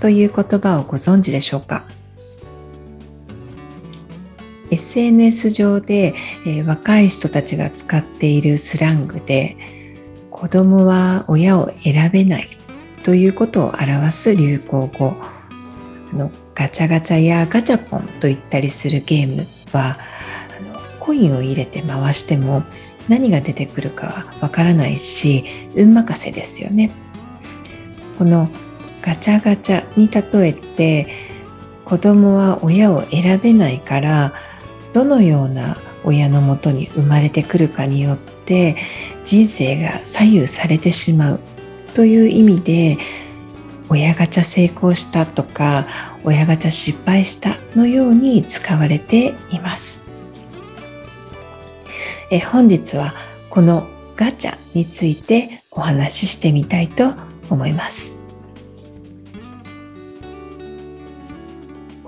[0.00, 1.84] という言葉をご存知でしょうか
[4.70, 6.14] ？SNS 上で、
[6.46, 9.56] えー、若い人たちが使っているスラングで
[10.30, 12.48] 子供は親を選べない
[13.02, 19.98] ということを表す流行語あのガチャガチャやガチャポンと言ったりするゲームは
[20.56, 22.62] あのコインを入れて回しても
[23.08, 26.92] 何が出てくるかはわからないし運任せですよね。
[28.18, 28.50] この
[29.02, 31.06] ガチャガチャに例えて
[31.84, 34.32] 子供は親を選べないから
[34.92, 38.76] どのような親のもとに生まれてくるかによって
[39.24, 41.40] 人生が左右されてしまう
[41.94, 42.98] という意味で
[43.88, 45.86] 親ガチャ成功したとか
[46.22, 50.08] 親ガチャ失敗したのように使われています。
[52.30, 53.12] え本日は
[53.48, 57.14] このガチャについてお話ししてみたいと
[57.48, 58.19] 思います。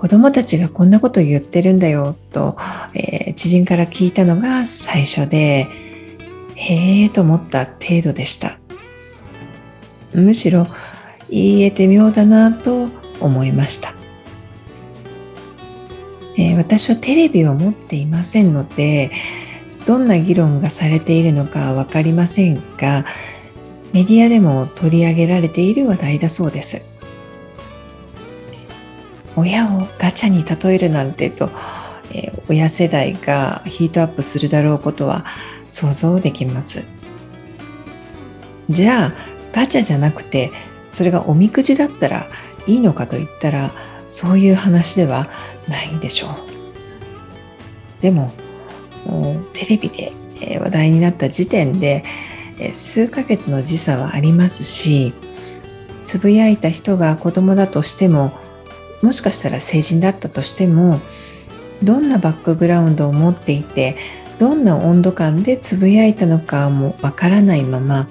[0.03, 2.57] 子供たちがこんなこと言ってるんだよと、
[2.93, 5.65] えー、知人から聞いたのが最初で、
[6.55, 8.59] へえと思った程度でした。
[10.13, 10.67] むしろ
[11.29, 12.89] 言えて妙だなと
[13.21, 13.93] 思いました。
[16.37, 19.09] えー、私はテレビを持っていませんので、
[19.85, 23.05] どんな議論がされているのかわかりませんが、
[23.93, 26.92] メディアでも取り上げられている話題だそうです。
[29.35, 31.49] 親をガチャに例えるなんてと、
[32.11, 35.25] えー、親世代がヒートアップするだろうことは
[35.69, 36.83] 想像できます。
[38.69, 39.13] じゃあ
[39.51, 40.51] ガチャじゃなくて
[40.93, 42.27] それがおみくじだったら
[42.65, 43.71] いいのかと言ったら
[44.07, 45.27] そういう話では
[45.67, 46.53] ないんでしょう。
[48.01, 48.31] でも
[49.53, 50.13] テレビで
[50.59, 52.03] 話題になった時点で
[52.73, 55.13] 数ヶ月の時差はありますし
[56.05, 58.31] つぶやいた人が子供だとしても
[59.03, 60.99] もしかしたら成人だったとしても
[61.83, 63.97] どんなバックグラウンドを持っていて
[64.39, 68.07] どんな温度感でつぶやいたのかもわからないまま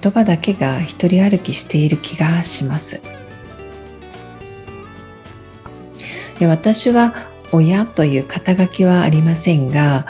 [0.00, 3.00] 言葉だけが一人歩きしている気がします。
[6.38, 7.14] で私は
[7.52, 10.06] 親という肩書きはありませんが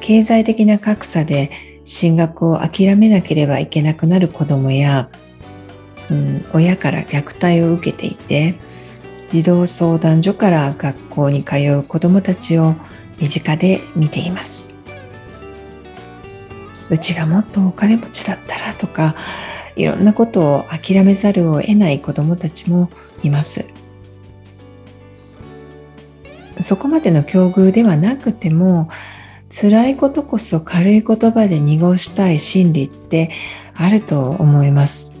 [0.00, 1.50] 経済的な格差で
[1.84, 5.08] 進学を諦めなければいけなくなる子どもや、
[6.10, 8.54] うん、親から虐待を受けていて
[9.34, 12.76] 児童相談所から学校に通う子どもたちを
[13.20, 14.70] 身近で見ています。
[16.88, 19.16] うちがもっとお金持ちだったらとか
[19.74, 22.90] いろんなことを諦めざるを得ない子どもたちも
[23.24, 23.66] います。
[26.60, 28.88] そこまでの境遇ではなくても
[29.50, 33.32] 辛いことこそ軽い言葉で濁したい心理って
[33.74, 35.12] あると思います。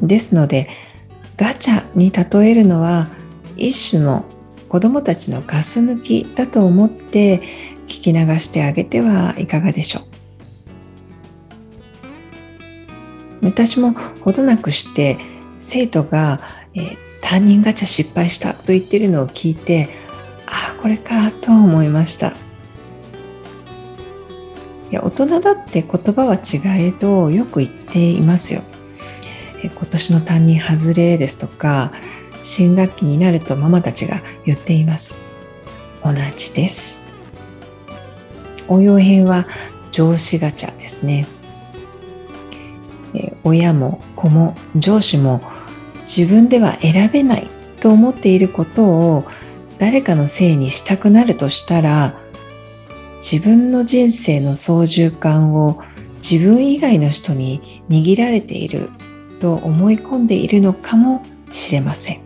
[0.00, 0.68] ですので
[1.38, 3.08] ガチャに例えるのは
[3.56, 4.24] 一種の
[4.68, 7.40] 子どもたちのガス抜きだと思って
[7.86, 10.02] 聞き流してあげてはいかがでしょう。
[13.40, 15.16] 私もほどなくして
[15.60, 16.40] 生徒が、
[16.74, 19.88] えー、担任ガチャ失敗したと言ってるのを聞いて
[20.44, 22.34] ああこれかと思いました。
[24.90, 28.62] いや大人だって言葉は違えどよく言っていますよ。
[29.64, 31.92] 今年の担任外れですとか
[32.42, 35.18] 新学期になるとママたちが言っています。
[36.04, 36.98] 同じです。
[38.68, 39.46] 応用編は
[39.90, 41.26] 上司ガチャですね。
[43.44, 45.40] 親も子も上司も
[46.02, 47.46] 自分では選べない
[47.80, 49.24] と思っていることを
[49.78, 52.18] 誰かのせいにしたくなるとしたら
[53.18, 55.82] 自分の人生の操縦桿を
[56.16, 58.90] 自分以外の人に握られている
[59.40, 62.20] と思い込んでいるのかもしれません。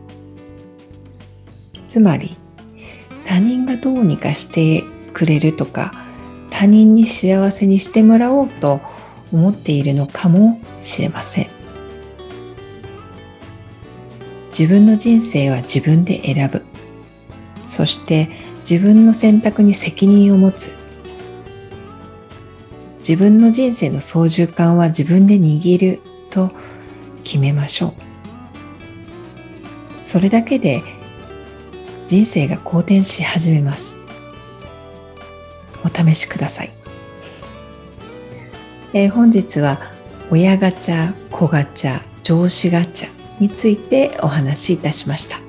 [1.89, 2.37] つまり
[3.27, 4.83] 他人がどうにかして
[5.13, 5.93] くれるとか
[6.51, 8.81] 他人に幸せにしてもらおうと
[9.33, 11.47] 思っているのかもしれません。
[14.51, 16.63] 自分の人生は自分で選ぶ。
[17.65, 18.29] そして
[18.69, 20.75] 自分の選択に責任を持つ。
[22.99, 26.01] 自分の人生の操縦桿は自分で握る
[26.31, 26.53] と
[27.25, 27.93] 決めましょう。
[30.05, 30.83] それだけで
[32.07, 33.99] 人生が好転し始めます。
[35.85, 36.71] お試しください、
[38.93, 39.81] えー、本日は
[40.31, 43.09] 親ガチャ子ガチャ上司ガチャ
[43.41, 45.41] についてお話しいたしました。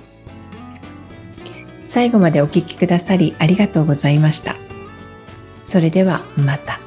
[1.85, 4.55] 最後までお聴きくださりありがとうございました。
[5.65, 6.79] それではまた。